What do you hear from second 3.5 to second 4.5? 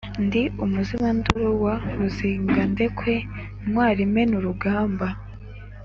ntwali imena